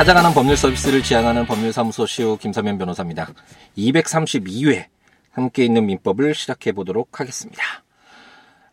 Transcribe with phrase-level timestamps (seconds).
[0.00, 3.28] 찾아가는 법률 서비스를 지향하는 법률사무소 시우 김사면 변호사입니다.
[3.76, 4.86] 232회
[5.30, 7.62] 함께 있는 민법을 시작해 보도록 하겠습니다.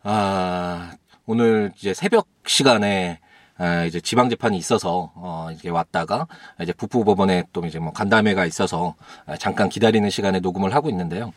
[0.04, 0.93] 아,
[1.25, 3.20] 오늘 이제 새벽 시간에
[3.58, 6.28] 아, 이제 지방 재판이 있어서 어 이제 왔다가
[6.62, 8.96] 이제 북부 법원에 또 이제 뭐 간담회가 있어서
[9.26, 11.34] 아, 잠깐 기다리는 시간에 녹음을 하고 있는데요.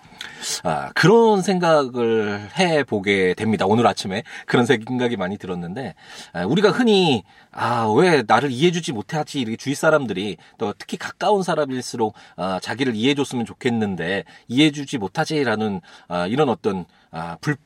[0.62, 3.66] 아 그런 생각을 해 보게 됩니다.
[3.66, 5.94] 오늘 아침에 그런 생각이 많이 들었는데
[6.32, 11.42] 아, 우리가 흔히 아 왜 나를 이해해 주지 못하지 이렇게 주위 사람들이 또 특히 가까운
[11.42, 17.56] 사람일수록 아, 자기를 이해해 줬으면 좋겠는데 이해해 주지 못하지라는 아, 이런 어떤 아, 불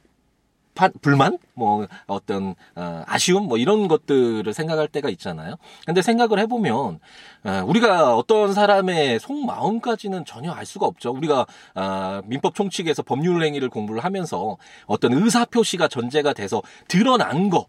[1.01, 5.57] 불만 뭐 어떤 어, 아쉬움 뭐 이런 것들을 생각할 때가 있잖아요.
[5.87, 7.01] 근데 생각을 해보면
[7.45, 11.13] 어, 우리가 어떤 사람의 속마음까지는 전혀 알 수가 없죠.
[11.13, 14.57] 우리가 어, 민법 총칙에서 법률 행위를 공부를 하면서
[14.87, 17.67] 어떤 의사 표시가 전제가 돼서 드러난 거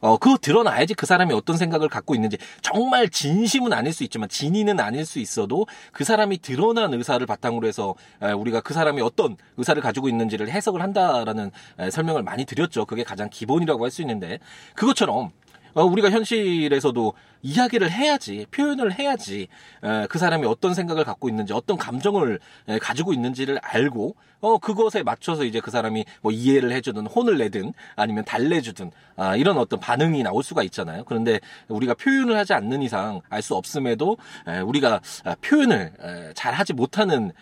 [0.00, 4.78] 어, 그거 드러나야지 그 사람이 어떤 생각을 갖고 있는지 정말 진심은 아닐 수 있지만 진의는
[4.78, 10.08] 아닐 수 있어도 그 사람이 드러난 의사를 바탕으로 해서 우리가 그 사람이 어떤 의사를 가지고
[10.08, 11.50] 있는지를 해석을 한다라는
[11.90, 12.84] 설명을 많이 드렸죠.
[12.86, 14.38] 그게 가장 기본이라고 할 수 있는데
[14.74, 15.30] 그것처럼
[15.76, 19.46] 어, 우리가 현실에서도 이야기를 해야지, 표현을 해야지,
[20.08, 22.40] 그 사람이 어떤 생각을 갖고 있는지, 어떤 감정을
[22.80, 28.24] 가지고 있는지를 알고, 어, 그것에 맞춰서 이제 그 사람이 뭐 이해를 해주든, 혼을 내든, 아니면
[28.24, 31.04] 달래주든, 아, 이런 어떤 반응이 나올 수가 있잖아요.
[31.04, 34.16] 그런데 우리가 표현을 하지 않는 이상 알 수 없음에도,
[34.64, 35.92] 우리가 아, 표현을
[36.34, 37.32] 잘 하지 못하는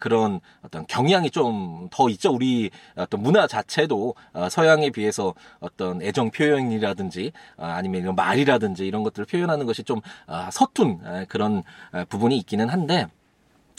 [0.00, 2.32] 그런 어떤 경향이 좀 더 있죠.
[2.32, 9.26] 우리 어떤 문화 자체도 어, 서양에 비해서 어떤 애정 표현이라든지, 아, 아니면 말이라든지 이런 것들을
[9.26, 11.62] 표현 표현하는 것이 좀 아, 서툰 그런
[12.08, 13.06] 부분이 있기는 한데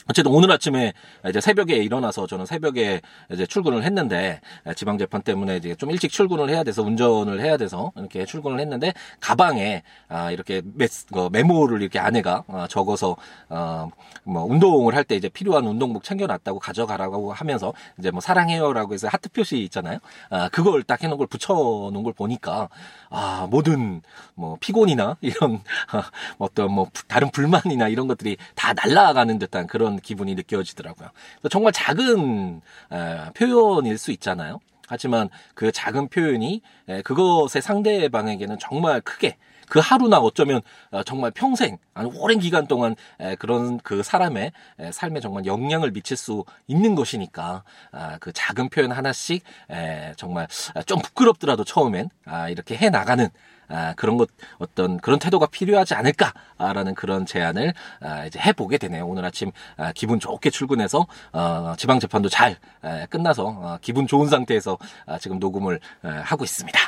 [0.09, 0.93] 어쨌든 오늘 아침에
[1.29, 3.01] 이제 새벽에 일어나서 저는 새벽에
[3.31, 4.41] 이제 출근을 했는데
[4.75, 8.93] 지방 재판 때문에 이제 좀 일찍 출근을 해야 돼서 운전을 해야 돼서 이렇게 출근을 했는데
[9.19, 13.15] 가방에 아 이렇게 메, 그 메모를 이렇게 아내가 어, 적어서
[13.49, 19.29] 어뭐 운동을 할 때 이제 필요한 운동복 챙겨놨다고 가져가라고 하면서 이제 뭐 사랑해요라고 해서 하트
[19.29, 19.99] 표시 있잖아요.
[20.29, 22.69] 아 그걸 딱 해놓은 걸 붙여놓은 걸 보니까
[23.09, 24.01] 아, 모든
[24.35, 25.61] 뭐 피곤이나 이런
[26.39, 31.09] 어떤 뭐 다른 불만이나 이런 것들이 다 날라가는 듯한 그런 기분이 느껴지더라고요.
[31.49, 32.61] 정말 작은
[32.91, 34.59] 에, 표현일 수 있잖아요.
[34.87, 39.37] 하지만 그 작은 표현이 에, 그것의 상대방에게는 정말 크게
[39.73, 40.61] 그 하루나 어쩌면
[40.91, 42.95] 어, 정말 평생 아니 오랜 기간 동안
[43.39, 44.51] 그런 그 사람의
[44.91, 49.43] 삶에 정말 영향을 미칠 수 있는 것이니까 아, 그 작은 표현 하나씩
[50.15, 50.47] 정말
[50.85, 53.29] 좀 부끄럽더라도 처음엔 아, 이렇게 해 나가는
[53.73, 54.29] 아, 그런 것
[54.59, 57.73] 어떤 그런 태도가 필요하지 않을까라는 그런 제안을
[58.27, 59.07] 이제 해보게 되네요.
[59.07, 59.51] 오늘 아침
[59.95, 62.57] 기분 좋게 출근해서 어, 지방 재판도 잘
[63.09, 64.77] 끝나서 어, 기분 좋은 상태에서
[65.19, 66.79] 지금 녹음을 하고 있습니다.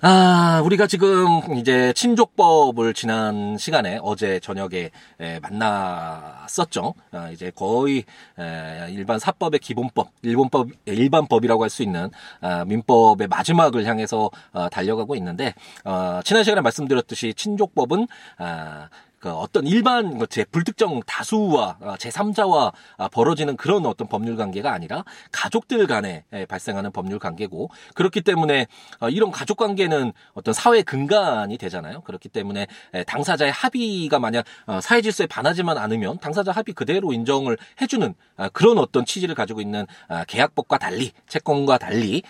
[0.00, 4.90] 아, 우리가 지금 이제 친족법을 지난 시간에 어제 저녁에
[5.20, 6.94] 에, 만났었죠.
[7.12, 8.04] 아, 이제 거의
[8.38, 12.10] 에, 일반 사법의 기본법, 일본법, 일반법이라고 할 수 있는
[12.40, 15.54] 아, 민법의 마지막을 향해서 어, 달려가고 있는데
[15.84, 18.06] 어, 지난 시간에 말씀드렸듯이 친족법은
[18.38, 18.88] 아,
[19.24, 25.02] 그 어떤 일반 뭐제 불특정 다수와 어, 제3자와 아, 벌어지는 그런 어떤 법률 관계가 아니라
[25.32, 28.66] 가족들 간에 발생하는 법률 관계고 그렇기 때문에
[29.00, 32.02] 어, 이런 가족 관계는 어떤 사회 근간이 되잖아요.
[32.02, 32.66] 그렇기 때문에
[33.06, 38.76] 당사자의 합의가 만약 어, 사회 질서에 반하지만 않으면 당사자 합의 그대로 인정을 해주는 아, 그런
[38.76, 42.22] 어떤 취지를 가지고 있는 아, 계약법과 달리 채권과 달리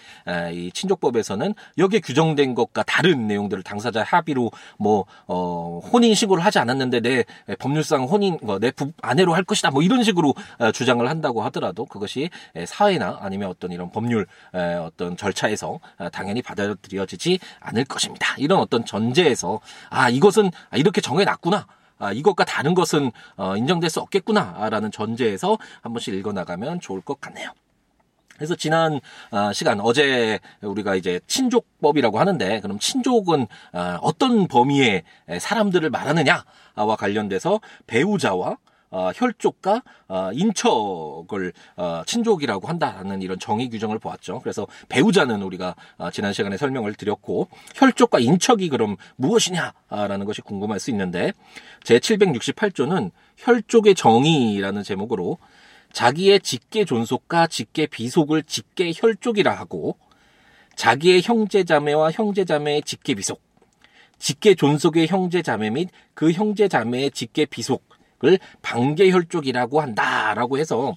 [0.52, 7.00] 이 친족법에서는 여기에 규정된 것과 다른 내용들을 당사자 합의로 뭐 혼인 신고를 하지 않았는 했는데
[7.00, 8.72] 내 법률상 혼인 뭐내
[9.02, 12.30] 아내로 할 것이다 뭐 이런 식으로 어, 주장을 한다고 하더라도 그것이
[12.66, 18.34] 사회나 아니면 어떤 이런 법률 어떤 절차에서 어, 당연히 받아들여지지 않을 것입니다.
[18.38, 21.66] 이런 어떤 전제에서 아 이것은 아, 이렇게 정해놨구나.
[21.98, 27.50] 아, 이것과 다른 것은 어, 인정될 수 없겠구나라는 전제에서 한 번씩 읽어나가면 좋을 것 같네요.
[28.36, 29.00] 그래서 지난
[29.30, 35.04] 아, 시간 어제 우리가 이제 친족법이라고 하는데 그럼 친족은 아, 어떤 범위의
[35.38, 38.56] 사람들을 말하느냐와 관련돼서 배우자와
[38.94, 44.38] 어, 혈족과 어, 인척을 어, 친족이라고 한다는 이런 정의 규정을 보았죠.
[44.38, 50.92] 그래서 배우자는 우리가 어, 지난 시간에 설명을 드렸고 혈족과 인척이 그럼 무엇이냐라는 것이 궁금할 수
[50.92, 51.32] 있는데
[51.82, 55.38] 제 768조는 혈족의 정의라는 제목으로
[55.94, 59.96] 자기의 직계 존속과 직계 비속을 직계 혈족이라 하고
[60.74, 63.40] 자기의 형제자매와 형제자매의 직계 비속,
[64.18, 70.96] 직계 존속의 형제자매 및 그 형제자매의 직계 비속을 반계 혈족이라고 한다라고 해서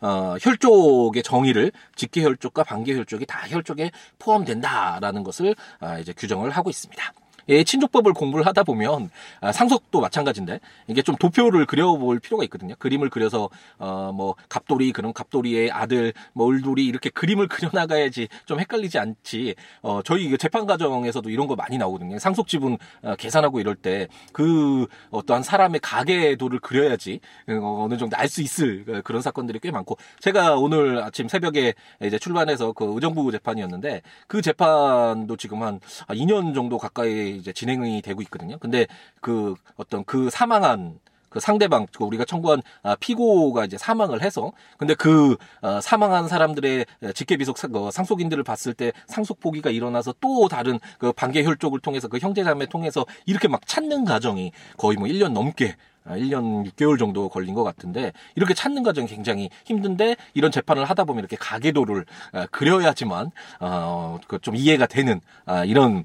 [0.00, 3.90] 어, 혈족의 정의를 직계 혈족과 반계 혈족이 다 혈족에
[4.20, 7.02] 포함된다라는 것을 어, 이제 규정을 하고 있습니다.
[7.48, 9.10] 예, 친족법을 공부를 하다 보면
[9.40, 12.74] 아, 상속도 마찬가지인데 이게 좀 도표를 그려볼 필요가 있거든요.
[12.78, 13.48] 그림을 그려서
[13.78, 19.54] 어 뭐 갑돌이 그런 갑돌이의 아들 뭐 을돌이 이렇게 그림을 그려나가야지 좀 헷갈리지 않지.
[19.82, 22.18] 어 저희 재판 과정에서도 이런 거 많이 나오거든요.
[22.18, 28.28] 상속 지분 어, 계산하고 이럴 때 그 어떠한 사람의 가계도를 그려야지 어, 어느 정도 알
[28.28, 33.30] 수 있을 어, 그런 사건들이 꽤 많고 제가 오늘 아침 새벽에 이제 출발해서 그 의정부
[33.32, 38.58] 재판이었는데 그 재판도 지금 한 2년 정도 가까이 이제 진행이 되고 있거든요.
[38.58, 38.86] 근데
[39.20, 40.98] 그 어떤 그 사망한
[41.28, 46.86] 그 상대방 그 우리가 청구한 아, 피고가 이제 사망을 해서 근데 그 어, 사망한 사람들의
[47.14, 52.18] 직계비속 그 상속인들을 봤을 때 상속 포기가 일어나서 또 다른 그 반계 혈족을 통해서 그
[52.18, 57.54] 형제자매 통해서 이렇게 막 찾는 과정이 거의 뭐 1년 넘게 1년 아, 6개월 정도 걸린
[57.54, 63.30] 것 같은데 이렇게 찾는 과정이 굉장히 힘든데 이런 재판을 하다 보면 이렇게 가계도를 아, 그려야지만
[63.60, 66.04] 어좀 그 이해가 되는 아, 이런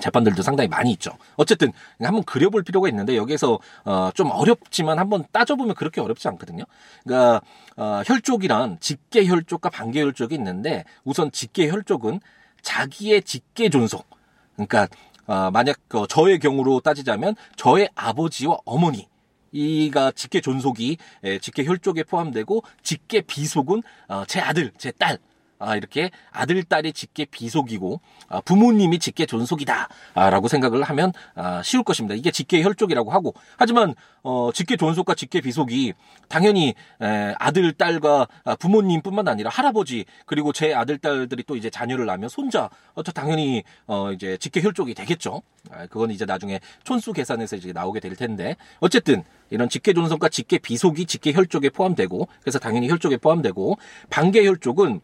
[0.00, 1.12] 재판들도 상당히 많이 있죠.
[1.36, 6.64] 어쨌든 한번 그려볼 필요가 있는데 여기서 어, 좀 어렵지만 한번 따져보면 그렇게 어렵지 않거든요.
[7.04, 7.40] 그러니까
[7.76, 12.20] 어, 혈족이란 직계 혈족과 반계 혈족이 있는데 우선 직계 혈족은
[12.62, 14.06] 자기의 직계 존속.
[14.54, 14.88] 그러니까
[15.26, 19.08] 어, 만약 그 저의 경우로 따지자면 저의 아버지와 어머니
[19.52, 20.96] 이가 직계 존속이
[21.42, 25.18] 직계 혈족에 포함되고 직계 비속은 어, 제 아들, 제 딸.
[25.62, 32.14] 아, 이렇게 아들, 딸이 직계 비속이고 아, 부모님이 직계 존속이다라고 생각을 하면 아, 쉬울 것입니다.
[32.16, 33.94] 이게 직계 혈족이라고 하고 하지만
[34.24, 35.94] 어, 직계 존속과 직계 비속이
[36.28, 42.06] 당연히 에, 아들, 딸과 아, 부모님뿐만 아니라 할아버지 그리고 제 아들, 딸들이 또 이제 자녀를
[42.06, 45.42] 낳으면 손자 어, 당연히 어, 이제 직계 혈족이 되겠죠.
[45.70, 50.58] 아, 그건 이제 나중에 촌수 계산에서 이제 나오게 될 텐데 어쨌든 이런 직계 존속과 직계
[50.58, 53.76] 비속이 직계 혈족에 포함되고 그래서 당연히 혈족에 포함되고
[54.10, 55.00] 반계 혈족은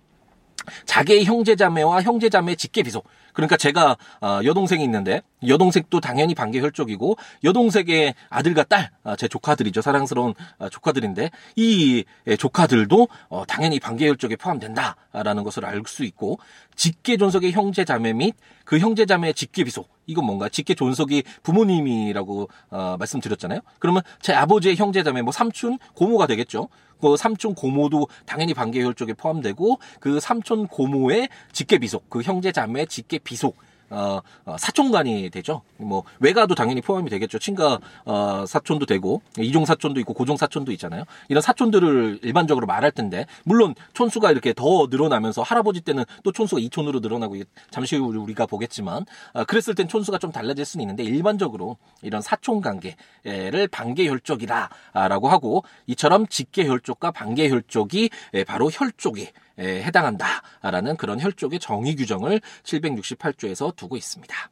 [0.86, 3.06] 자기의 형제자매와 형제자매 직계 비속.
[3.38, 9.80] 그러니까 제가 어, 여동생이 있는데 여동생도 당연히 반계 혈족이고 여동생의 아들과 딸, 아, 제 조카들이죠.
[9.80, 12.04] 사랑스러운 아, 조카들인데 이
[12.36, 16.40] 조카들도 어, 당연히 반계 혈족에 포함된다라는 것을 알 수 있고
[16.74, 19.88] 직계 존속의 형제 자매 및 그 형제 자매의 직계 비속.
[20.06, 23.60] 이건 뭔가 직계 존속이 부모님이라고 어, 말씀드렸잖아요.
[23.78, 26.68] 그러면 제 아버지의 형제자매 뭐 삼촌, 고모가 되겠죠.
[27.00, 32.86] 그 삼촌 고모도 당연히 반계혈 쪽에 포함되고 그 삼촌 고모의 직계 비속, 그 형제 자매
[32.86, 33.56] 직계 비속
[33.90, 35.62] 어, 어, 사촌간이 되죠.
[35.76, 37.38] 뭐 외가도 당연히 포함이 되겠죠.
[37.38, 41.04] 친가 어, 사촌도 되고 이종 사촌도 있고 고종 사촌도 있잖아요.
[41.28, 47.00] 이런 사촌들을 일반적으로 말할 텐데 물론 촌수가 이렇게 더 늘어나면서 할아버지 때는 또 촌수가 2촌으로
[47.00, 47.36] 늘어나고
[47.70, 52.60] 잠시 후 우리가 보겠지만 어, 그랬을 땐 촌수가 좀 달라질 수는 있는데 일반적으로 이런 사촌
[52.60, 58.10] 관계를 반계 혈족이다라고 하고 이처럼 직계 혈족과 반계 혈족이
[58.46, 59.28] 바로 혈족이
[59.58, 64.50] 해당한다라는 그런 혈족의 정의 규정을 768조에서 두고 있습니다.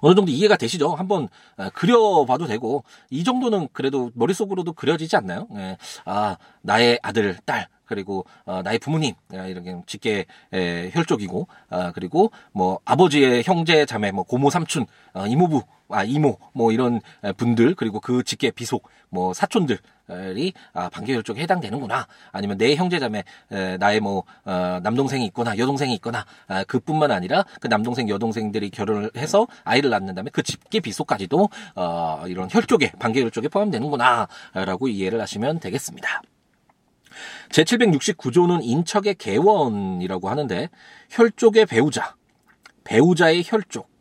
[0.00, 0.94] 어느 정도 이해가 되시죠?
[0.94, 5.48] 한번 어, 그려봐도 되고 이 정도는 그래도 머릿속으로도 그려지지 않나요?
[5.56, 5.76] 예.
[6.04, 12.32] 아 나의 아들, 딸 그리고 어, 나의 부모님 아, 이렇게 직계 에, 혈족이고 아, 그리고
[12.52, 15.62] 뭐 아버지의 형제 자매 뭐 고모 삼촌 어, 이모부
[15.94, 17.00] 아 이모 뭐 이런
[17.36, 19.78] 분들 그리고 그 직계 비속 뭐 사촌들
[20.36, 25.94] 이 아, 반계 혈족에 해당되는구나 아니면 내 형제자매 에, 나의 뭐 어, 남동생이 있거나 여동생이
[25.94, 31.48] 있거나 아, 그뿐만 아니라 그 남동생 여동생들이 결혼을 해서 아이를 낳는 다음에 그 직계 비속까지도
[31.76, 36.22] 어, 이런 혈족에 반계 혈족에 포함되는구나라고 이해를 하시면 되겠습니다.
[37.50, 40.70] 제769조는 인척의 개원이라고 하는데
[41.10, 42.16] 혈족의 배우자,
[42.84, 43.91] 배우자의 혈족,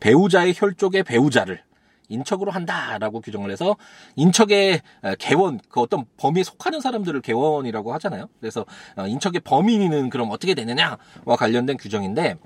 [0.00, 1.62] 배우자의 혈족의 배우자를
[2.10, 3.76] 인척으로 한다라고 규정을 해서
[4.16, 4.82] 인척의
[5.18, 8.28] 개원 그 어떤 범위에 속하는 사람들을 개원이라고 하잖아요.
[8.40, 8.66] 그래서
[8.96, 10.98] 어, 인척의 범인은 그럼 어떻게 되느냐와
[11.38, 12.36] 관련된 규정인데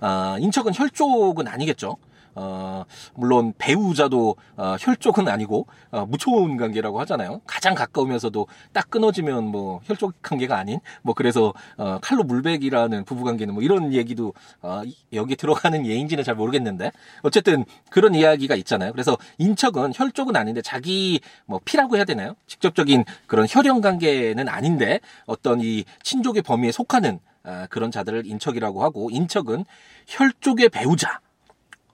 [0.00, 1.96] 어, 인척은 혈족은 아니겠죠.
[2.34, 7.40] 어, 물론 배우자도 어, 혈족은 아니고 어, 무초원 관계라고 하잖아요.
[7.46, 13.54] 가장 가까우면서도 딱 끊어지면 뭐 혈족 관계가 아닌 뭐 그래서 어, 칼로 물백이라는 부부 관계는
[13.54, 18.92] 뭐 이런 얘기도 어, 여기 들어가는 예인지는 잘 모르겠는데 어쨌든 그런 이야기가 있잖아요.
[18.92, 22.34] 그래서 인척은 혈족은 아닌데 자기 뭐 피라고 해야 되나요?
[22.46, 29.10] 직접적인 그런 혈연 관계는 아닌데 어떤 이 친족의 범위에 속하는 아, 그런 자들을 인척이라고 하고
[29.10, 29.64] 인척은
[30.06, 31.20] 혈족의 배우자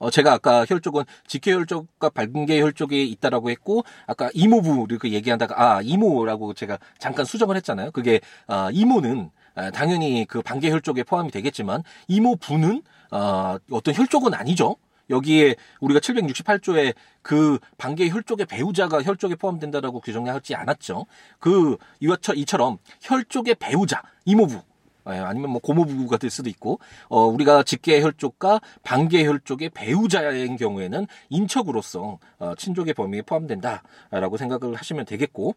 [0.01, 5.81] 어, 제가 아까 혈족은 직계 혈족과 발근계 혈족이 있다라고 했고 아까 이모부 이렇게 얘기하다가 아
[5.83, 7.91] 이모라고 제가 잠깐 수정을 했잖아요.
[7.91, 12.81] 그게 아, 이모는 아, 당연히 그 반계 혈족에 포함이 되겠지만 이모부는
[13.11, 14.75] 어, 어떤 혈족은 아니죠.
[15.11, 21.05] 여기에 우리가 768조에 그 반계 혈족의 배우자가 혈족에 포함된다라고 규정하지 않았죠.
[21.37, 24.61] 그 이처럼 혈족의 배우자 이모부 예,
[25.03, 26.79] 아니면 뭐 고모부부가 될 수도 있고
[27.09, 35.05] 어 우리가 직계 혈족과 반계 혈족의 배우자인 경우에는 인척으로서 어, 친족의 범위에 포함된다라고 생각을 하시면
[35.05, 35.55] 되겠고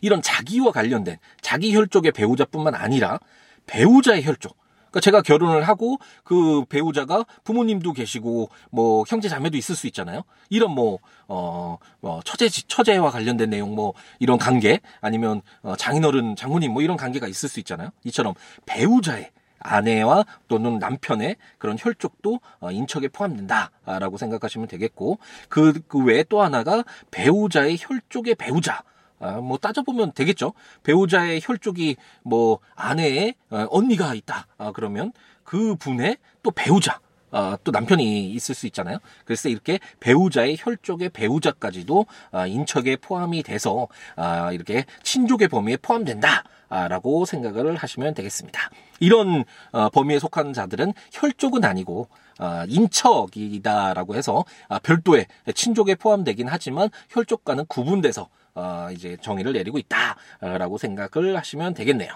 [0.00, 3.20] 이런 자기와 관련된 자기 혈족의 배우자뿐만 아니라
[3.66, 4.56] 배우자의 혈족
[4.90, 10.22] 그러니까 제가 결혼을 하고 그 배우자가 부모님도 계시고 뭐 형제 자매도 있을 수 있잖아요.
[10.48, 16.72] 이런 뭐 어, 뭐 처제 처제와 관련된 내용 뭐 이런 관계 아니면 어, 장인어른 장모님
[16.72, 17.90] 뭐 이런 관계가 있을 수 있잖아요.
[18.04, 18.34] 이처럼
[18.66, 19.30] 배우자의
[19.60, 25.18] 아내와 또는 남편의 그런 혈족도 어, 인척에 포함된다라고 생각하시면 되겠고
[25.48, 28.82] 그, 그 외에 또 하나가 배우자의 혈족의 배우자
[29.20, 30.52] 아, 뭐 따져보면 되겠죠.
[30.82, 34.46] 배우자의 혈족이 뭐 아내의 어, 언니가 있다.
[34.58, 35.12] 아, 그러면
[35.44, 37.00] 그 분의 또 배우자.
[37.30, 38.98] 아, 또 남편이 있을 수 있잖아요.
[39.24, 46.44] 그래서 이렇게 배우자의 혈족의 배우자까지도 아, 인척에 포함이 돼서 아, 이렇게 친족의 범위에 포함된다.
[46.70, 48.70] 라고 생각을 하시면 되겠습니다.
[49.00, 52.08] 이런 어, 범위에 속한 자들은 혈족은 아니고
[52.38, 60.78] 어, 인척이다라고 해서 아, 별도의 친족에 포함되긴 하지만 혈족과는 구분돼서 어, 이제 정의를 내리고 있다라고
[60.78, 62.10] 생각을 하시면 되겠네요.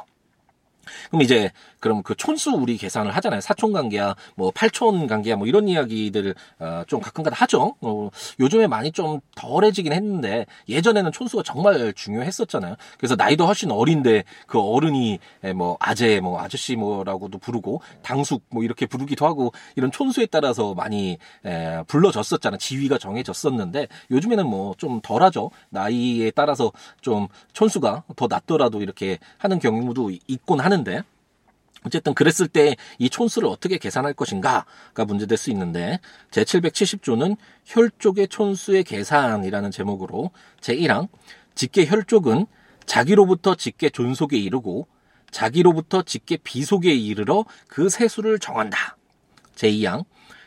[1.09, 3.41] 그럼 이제 그럼 그 촌수 우리 계산을 하잖아요.
[3.41, 7.75] 사촌 관계야, 뭐 팔촌 관계야, 뭐 이런 이야기들 어, 좀 가끔가다 하죠.
[7.81, 12.77] 어, 요즘에 많이 좀 덜해지긴 했는데 예전에는 촌수가 정말 중요했었잖아요.
[12.99, 15.19] 그래서 나이도 훨씬 어린데 그 어른이
[15.57, 21.19] 뭐 아재, 뭐 아저씨 뭐라고도 부르고 당숙 뭐 이렇게 부르기도 하고 이런 촌수에 따라서 많이
[21.45, 22.59] 에, 불러졌었잖아요.
[22.59, 25.51] 지위가 정해졌었는데 요즘에는 뭐 좀 덜하죠.
[25.71, 30.72] 나이에 따라서 좀 촌수가 더 낮더라도 이렇게 하는 경우도 있곤 하는.
[30.73, 31.03] 하는데
[31.85, 35.99] 어쨌든 그랬을 때 이 촌수를 어떻게 계산할 것인가가 문제될 수 있는데
[36.31, 41.09] 제770조는 혈족의 촌수의 계산이라는 제목으로 제1항
[41.55, 42.47] 직계 혈족은
[42.87, 44.87] 자기로부터 직계 존속에 이르고
[45.31, 48.97] 자기로부터 직계 비속에 이르러 그 세수를 정한다.
[49.55, 50.05] 제2항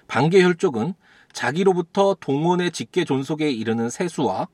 [0.08, 0.94] 반계 혈족은
[1.34, 4.48] 자기로부터 동원의 직계 존속에 이르는 세수와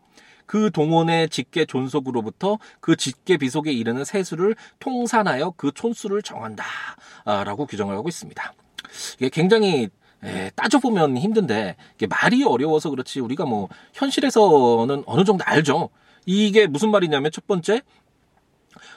[0.51, 8.10] 그 동원의 직계 존속으로부터 그 직계 비속에 이르는 세수를 통산하여 그 촌수를 정한다라고 규정을 하고
[8.10, 8.53] 있습니다.
[9.15, 9.88] 이게 굉장히
[10.22, 11.77] 에, 따져보면 힘든데
[12.10, 15.88] 말이 어려워서 그렇지 우리가 뭐 현실에서는 어느 정도 알죠.
[16.25, 17.81] 이게 무슨 말이냐면 첫 번째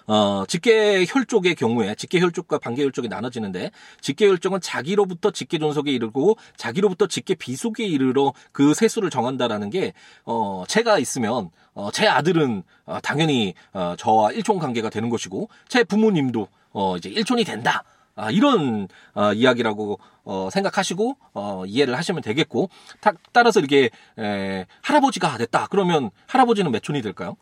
[0.06, 3.70] 어, 직계 혈족의 경우에 직계 혈족과 반계 혈족이 나눠지는데
[4.00, 9.92] 직계 혈족은 자기로부터 직계 존속에 이르고 자기로부터 직계 비속에 이르러 그 세수를 정한다라는 게
[10.25, 15.84] 어, 제가 있으면 어, 제 아들은 어, 당연히 어, 저와 일촌 관계가 되는 것이고 제
[15.84, 17.84] 부모님도 어, 이제 일촌이 된다.
[18.16, 22.68] 아, 이런 어, 이야기라고 어, 생각하시고 어, 이해를 하시면 되겠고
[23.00, 25.66] 타, 따라서 이렇게 에, 할아버지가 됐다.
[25.70, 27.37] 그러면 할아버지는 몇 촌이 될까요?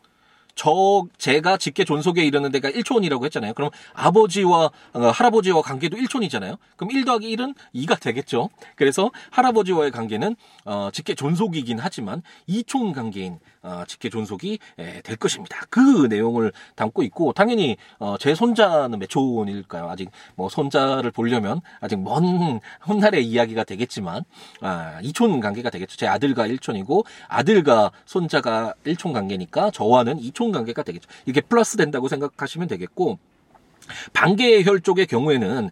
[0.55, 3.53] 저 제가 직계 존속에 이르는 데가 1촌이라고 했잖아요.
[3.53, 6.57] 그럼 아버지와 어, 할아버지와 관계도 1촌이잖아요.
[6.75, 8.49] 그럼 1 더하기 1은 2가 되겠죠.
[8.75, 15.61] 그래서 할아버지와의 관계는 어, 직계 존속이긴 하지만 2촌 관계인 어, 직계 존속이 에, 될 것입니다.
[15.69, 19.89] 그 내용을 담고 있고 당연히 어, 제 손자는 몇 촌일까요?
[19.89, 24.23] 아직 뭐 손자를 보려면 아직 먼 훗날의 이야기가 되겠지만
[24.61, 25.95] 아, 2촌 관계가 되겠죠.
[25.97, 31.07] 제 아들과 1촌이고 아들과 손자가 1촌 관계니까 저와는 2촌 혈통 관계가 되겠죠.
[31.25, 33.17] 이게 플러스 된다고 생각하시면 되겠고
[34.13, 35.69] 반계 혈족의 경우에는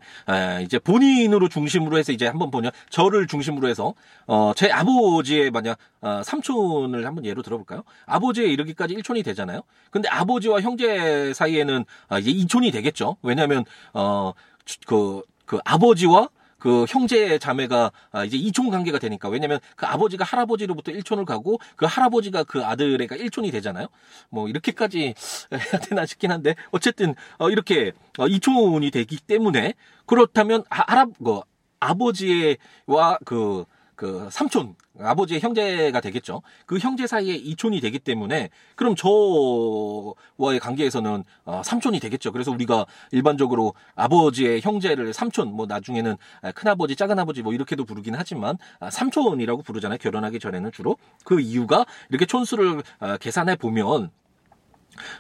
[0.63, 3.93] 이제 본인으로 중심으로 해서 이제 한번 보냐 저를 중심으로 해서
[4.25, 7.83] 어제 아버지의 만약 어, 삼촌을 한번 예로 들어볼까요?
[8.05, 9.61] 아버지에 이르기까지 1촌이 되잖아요.
[9.91, 13.17] 근데 아버지와 형제 사이에는 아, 이제 2촌이 되겠죠.
[13.21, 13.63] 왜냐하면
[13.93, 16.29] 어그 그 아버지와
[16.62, 21.88] 그 형제 자매가 아, 이제 이촌 관계가 되니까 왜냐면 그 아버지가 할아버지로부터 일촌을 가고 그
[21.88, 23.88] 할아버지가 그 아들애가 일촌이 되잖아요.
[24.30, 25.15] 뭐 이렇게까지
[25.51, 29.74] 해야 되나 싶긴 한데 어쨌든 어 이렇게 어 이촌이 되기 때문에
[30.06, 31.41] 그렇다면 아, 할아 그
[31.80, 33.65] 아버지와 그
[34.01, 36.41] 그 삼촌 아버지의 형제가 되겠죠.
[36.65, 42.31] 그 형제 사이에 이촌이 되기 때문에 그럼 저와의 관계에서는 어, 삼촌이 되겠죠.
[42.31, 46.17] 그래서 우리가 일반적으로 아버지의 형제를 삼촌 뭐 나중에는
[46.55, 50.00] 큰아버지 작은아버지 뭐 이렇게도 부르긴 하지만 아, 삼촌이라고 부르잖아요.
[50.00, 54.10] 결혼하기 전에는 주로 그 이유가 이렇게 촌수를 어, 계산해 보면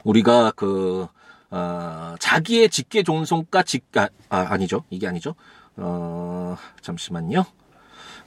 [0.03, 1.05] 우리가 그
[1.51, 4.85] 어, 자기의 직계 종속과 직 아, 아 아니죠.
[4.89, 5.35] 이게 아니죠.
[5.75, 7.45] 어 잠시만요.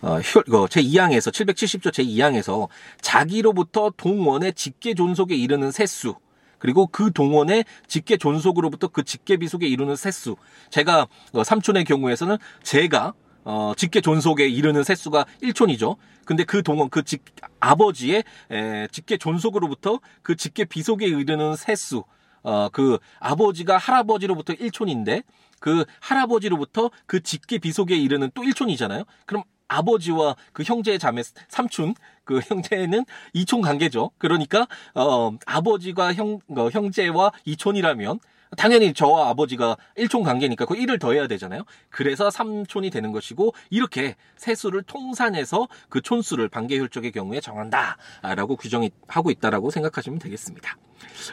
[0.04, 2.68] 어, 제2항에서 770조 제2항에서
[3.00, 6.16] 자기로부터 동원의 직계 존속에 이르는 세수
[6.58, 10.37] 그리고 그 동원의 직계 존속으로부터 그 직계 비속에 이르는 세수
[10.70, 15.96] 제가 어, 삼촌의 경우에서는 제가 어, 직계 존속에 이르는 세수가 1촌이죠.
[16.25, 17.23] 근데 그 동원, 그 직,
[17.61, 22.04] 아버지의 에, 직계 존속으로부터 그 직계 비속에 이르는 세수,
[22.42, 25.25] 어, 그 아버지가 할아버지로부터 1촌인데
[25.61, 29.04] 그 할아버지로부터 그 직계 비속에 이르는 또 일촌이잖아요.
[29.26, 29.44] 그럼
[29.78, 34.10] 아버지와 그 형제 자매 삼촌 그 형제는 이촌 관계죠.
[34.18, 38.18] 그러니까 어 아버지가 형 어, 형제와 이촌이라면
[38.56, 41.64] 당연히 저와 아버지가 일촌 관계니까 그 1을 더해야 되잖아요.
[41.90, 49.70] 그래서 3촌이 되는 것이고 이렇게 세수를 통산해서 그 촌수를 반계혈족의 경우에 정한다라고 규정이 하고 있다라고
[49.70, 50.76] 생각하시면 되겠습니다.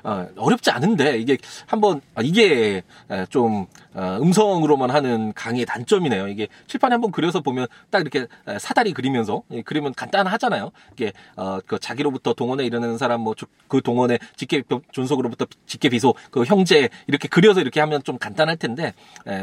[0.04, 2.84] 어, 어렵지 않은데 이게 한번 아, 이게
[3.30, 6.28] 좀 어, 음성으로만 하는 강의의 단점이네요.
[6.30, 8.28] 이게 칠판에 한번 그려서 보면 딱 이렇게
[8.60, 10.72] 사다리 그리면서 그리면 간단하잖아요.
[10.94, 13.36] 이게 어, 그 자기로부터 동원에 이르는 사람 뭐
[13.68, 18.94] 그 동원의 직계 존속으로부터 직계 비소 그 형제 이렇게 그려서 이렇게 하면 좀 간단할 텐데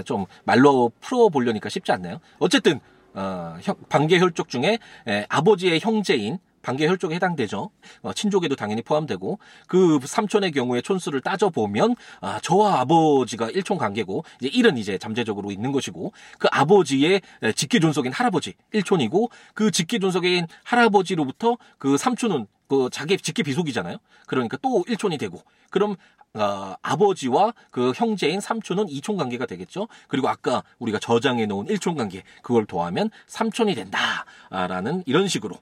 [0.04, 2.20] 좀 말로 풀어 보려니까 쉽지 않네요.
[2.38, 2.80] 어쨌든
[3.14, 3.56] 어,
[3.88, 7.70] 반계혈족 중에 에, 아버지의 형제인 반계혈족에 해당되죠.
[8.02, 14.24] 어, 친족에도 당연히 포함되고 그 삼촌의 경우에 촌수를 따져 보면 아, 저와 아버지가 일촌 관계고
[14.40, 17.22] 이제 일은 이제 잠재적으로 있는 것이고 그 아버지의
[17.54, 23.96] 직계 존속인 할아버지 일촌이고 그 직계 존속인 할아버지로부터 그 삼촌은 그 자기 직계 비속이잖아요.
[24.26, 25.96] 그러니까 또 일촌이 되고 그럼
[26.34, 29.88] 어, 아버지와 그 형제인 삼촌은 이촌 관계가 되겠죠.
[30.06, 35.60] 그리고 아까 우리가 저장해 놓은 일촌 관계 그걸 더하면 삼촌이 된다라는 이런 식으로 어,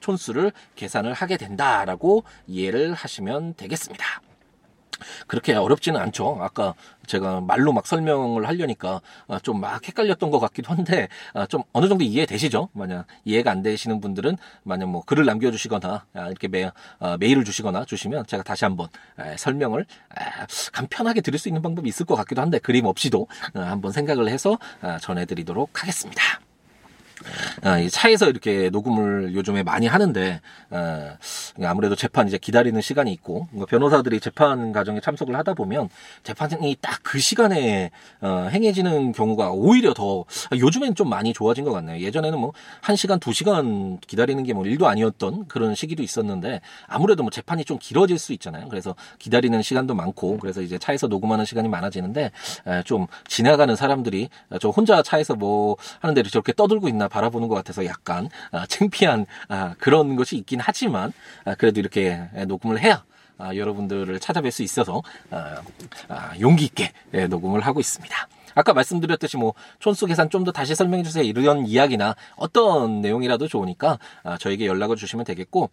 [0.00, 4.22] 촌수를 계산을 하게 된다라고 이해를 하시면 되겠습니다.
[5.26, 6.38] 그렇게 어렵지는 않죠.
[6.40, 6.74] 아까
[7.06, 12.04] 제가 말로 막 설명을 하려니까 아, 좀막 헷갈렸던 것 같기도 한데 아, 좀 어느 정도
[12.04, 12.68] 이해되시죠?
[12.72, 16.70] 만약 이해가 안 되시는 분들은 만약 뭐 글을 남겨주시거나 아, 이렇게 메,
[17.18, 18.88] 메일을 주시거나 주시면 제가 다시 한번
[19.36, 19.86] 설명을
[20.72, 24.58] 간편하게 드릴 수 있는 방법이 있을 것 같기도 한데 그림 없이도 한번 생각을 해서
[25.00, 26.40] 전해드리도록 하겠습니다.
[27.62, 31.16] 아, 이 차에서 이렇게 녹음을 요즘에 많이 하는데 아,
[31.64, 35.88] 아무래도 재판 이제 기다리는 시간이 있고 변호사들이 재판 과정에 참석을 하다 보면
[36.22, 41.72] 재판이 딱 그 시간에 어, 행해지는 경우가 오히려 더 아, 요즘엔 좀 많이 좋아진 것
[41.72, 42.00] 같네요.
[42.04, 42.52] 예전에는 뭐
[42.82, 47.64] 한 시간 두 시간 기다리는 게 뭐 일도 아니었던 그런 시기도 있었는데 아무래도 뭐 재판이
[47.64, 48.68] 좀 길어질 수 있잖아요.
[48.68, 52.30] 그래서 기다리는 시간도 많고 그래서 이제 차에서 녹음하는 시간이 많아지는데
[52.66, 54.28] 에, 좀 지나가는 사람들이
[54.60, 59.74] 저 혼자 차에서 뭐 하는데 저렇게 떠들고 있나 바라보는 것 같아서 약간 아, 창피한 아,
[59.78, 61.12] 그런 것이 있긴 하지만
[61.44, 63.04] 아, 그래도 이렇게 녹음을 해야
[63.38, 65.02] 아, 여러분들을 찾아뵐 수 있어서
[66.40, 68.28] 용기 있게 예, 녹음을 하고 있습니다.
[68.54, 73.98] 아까 말씀드렸듯이 뭐 촌수 계산 좀 더 다시 설명해 주세요 이런 이야기나 어떤 내용이라도 좋으니까
[74.24, 75.70] 아, 저에게 연락을 주시면 되겠고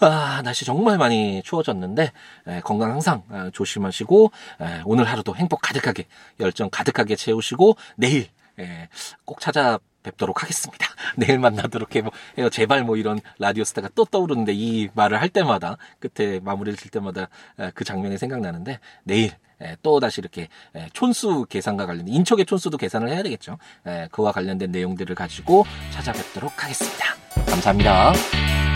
[0.00, 2.12] 아, 날씨 정말 많이 추워졌는데
[2.48, 6.06] 에, 건강 항상 아, 조심하시고 에, 오늘 하루도 행복 가득하게
[6.40, 8.88] 열정 가득하게 채우시고 내일 에,
[9.24, 10.86] 꼭 찾아 뵙도록 하겠습니다.
[11.16, 12.08] 내일 만나도록 해요.
[12.50, 17.28] 제발 뭐 이런 라디오 스타가 또 떠오르는데 이 말을 할 때마다 끝에 마무리를 질 때마다
[17.74, 19.32] 그 장면이 생각나는데 내일
[19.82, 20.48] 또 다시 이렇게
[20.92, 23.58] 촌수 계산과 관련된 인척의 촌수도 계산을 해야 되겠죠.
[24.10, 27.14] 그와 관련된 내용들을 가지고 찾아뵙도록 하겠습니다.
[27.46, 28.71] 감사합니다.